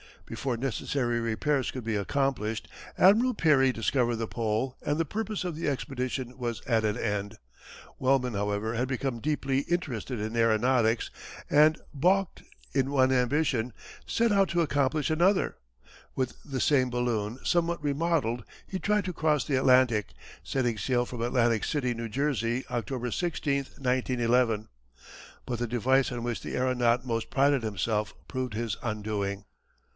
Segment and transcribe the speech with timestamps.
[0.25, 2.67] Before necessary repairs could be accomplished
[2.97, 7.37] Admiral Peary discovered the Pole and the purpose of the expedition was at an end.
[7.99, 11.11] Wellman, however, had become deeply interested in aeronautics
[11.49, 12.41] and, balked
[12.73, 13.73] in one ambition,
[14.07, 15.57] set out to accomplish another.
[16.15, 20.13] With the same balloon somewhat remodelled he tried to cross the Atlantic,
[20.43, 22.09] setting sail from Atlantic City, N.
[22.09, 24.69] J., October 16, 1911.
[25.45, 29.43] But the device on which the aeronaut most prided himself proved his undoing.